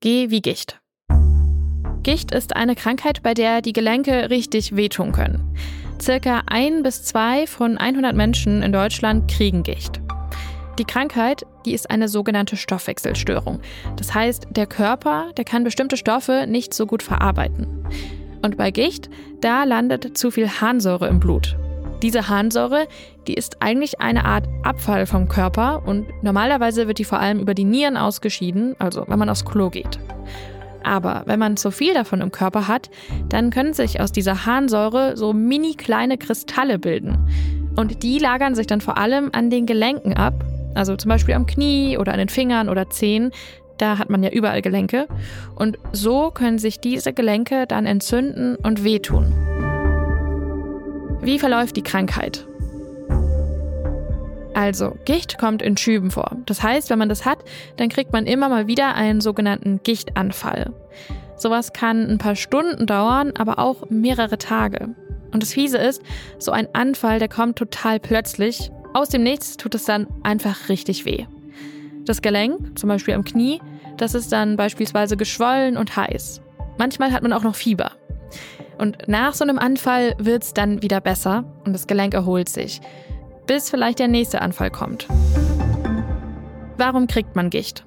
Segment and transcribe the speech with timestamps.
[0.00, 0.80] G wie Gicht.
[2.04, 5.56] Gicht ist eine Krankheit, bei der die Gelenke richtig wehtun können.
[6.00, 10.00] Circa ein bis zwei von 100 Menschen in Deutschland kriegen Gicht.
[10.78, 13.60] Die Krankheit, die ist eine sogenannte Stoffwechselstörung.
[13.96, 17.84] Das heißt, der Körper, der kann bestimmte Stoffe nicht so gut verarbeiten.
[18.40, 19.10] Und bei Gicht,
[19.40, 21.58] da landet zu viel Harnsäure im Blut.
[22.02, 22.86] Diese Harnsäure,
[23.26, 27.54] die ist eigentlich eine Art Abfall vom Körper und normalerweise wird die vor allem über
[27.54, 29.98] die Nieren ausgeschieden, also wenn man aufs Klo geht.
[30.84, 32.88] Aber wenn man zu viel davon im Körper hat,
[33.28, 37.18] dann können sich aus dieser Harnsäure so mini kleine Kristalle bilden.
[37.76, 40.44] Und die lagern sich dann vor allem an den Gelenken ab,
[40.74, 43.32] also zum Beispiel am Knie oder an den Fingern oder Zehen.
[43.76, 45.08] Da hat man ja überall Gelenke.
[45.54, 49.34] Und so können sich diese Gelenke dann entzünden und wehtun.
[51.20, 52.46] Wie verläuft die Krankheit?
[54.54, 56.36] Also, Gicht kommt in Schüben vor.
[56.46, 57.38] Das heißt, wenn man das hat,
[57.76, 60.72] dann kriegt man immer mal wieder einen sogenannten Gichtanfall.
[61.36, 64.94] Sowas kann ein paar Stunden dauern, aber auch mehrere Tage.
[65.32, 66.02] Und das Fiese ist,
[66.38, 68.72] so ein Anfall, der kommt total plötzlich.
[68.94, 71.26] Aus dem Nichts tut es dann einfach richtig weh.
[72.04, 73.60] Das Gelenk, zum Beispiel am Knie,
[73.96, 76.40] das ist dann beispielsweise geschwollen und heiß.
[76.78, 77.92] Manchmal hat man auch noch Fieber.
[78.78, 82.80] Und nach so einem Anfall wird es dann wieder besser und das Gelenk erholt sich,
[83.46, 85.08] bis vielleicht der nächste Anfall kommt.
[86.76, 87.84] Warum kriegt man Gicht?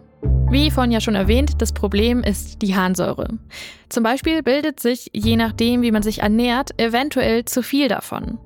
[0.52, 3.39] Wie vorhin ja schon erwähnt, das Problem ist die Harnsäure.
[3.88, 8.38] Zum Beispiel bildet sich, je nachdem, wie man sich ernährt, eventuell zu viel davon.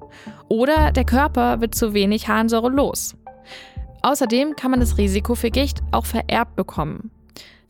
[0.48, 3.16] Oder der Körper wird zu wenig Harnsäure los.
[4.04, 7.10] Außerdem kann man das Risiko für Gicht auch vererbt bekommen.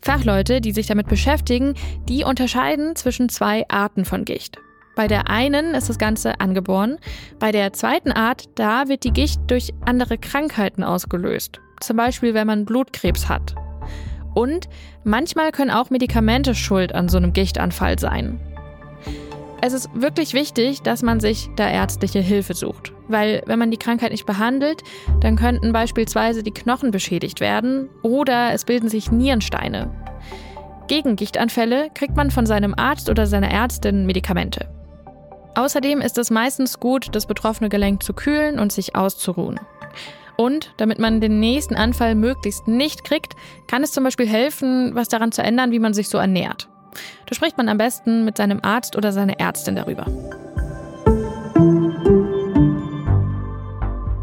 [0.01, 1.73] Fachleute, die sich damit beschäftigen,
[2.09, 4.59] die unterscheiden zwischen zwei Arten von Gicht.
[4.95, 6.97] Bei der einen ist das Ganze angeboren,
[7.37, 11.59] bei der zweiten Art, da wird die Gicht durch andere Krankheiten ausgelöst.
[11.81, 13.55] Zum Beispiel, wenn man Blutkrebs hat.
[14.33, 14.69] Und
[15.03, 18.39] manchmal können auch Medikamente schuld an so einem Gichtanfall sein.
[19.61, 23.77] Es ist wirklich wichtig, dass man sich da ärztliche Hilfe sucht, weil wenn man die
[23.77, 24.83] Krankheit nicht behandelt,
[25.21, 29.89] dann könnten beispielsweise die Knochen beschädigt werden oder es bilden sich Nierensteine.
[30.87, 34.69] Gegen Gichtanfälle kriegt man von seinem Arzt oder seiner Ärztin Medikamente.
[35.55, 39.59] Außerdem ist es meistens gut, das betroffene Gelenk zu kühlen und sich auszuruhen.
[40.35, 45.07] Und damit man den nächsten Anfall möglichst nicht kriegt, kann es zum Beispiel helfen, was
[45.07, 46.67] daran zu ändern, wie man sich so ernährt.
[47.25, 50.05] Da spricht man am besten mit seinem Arzt oder seiner Ärztin darüber.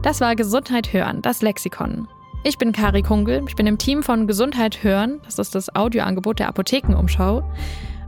[0.02, 2.08] Das war Gesundheit hören, das Lexikon.
[2.44, 6.40] Ich bin Kari Kungel, ich bin im Team von Gesundheit hören, das ist das Audioangebot
[6.40, 7.42] der Apothekenumschau.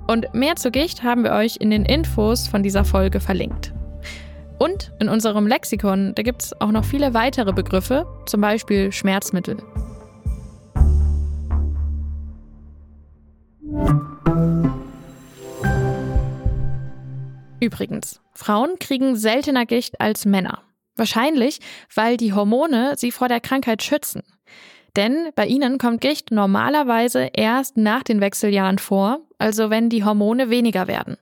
[0.07, 3.73] Und mehr zur Gicht haben wir euch in den Infos von dieser Folge verlinkt.
[4.59, 9.57] Und in unserem Lexikon, da gibt es auch noch viele weitere Begriffe, zum Beispiel Schmerzmittel.
[17.61, 20.61] Übrigens, Frauen kriegen seltener Gicht als Männer.
[20.97, 21.61] Wahrscheinlich,
[21.95, 24.23] weil die Hormone sie vor der Krankheit schützen.
[24.97, 30.51] Denn bei ihnen kommt Gicht normalerweise erst nach den Wechseljahren vor, also wenn die Hormone
[30.51, 31.17] weniger werden.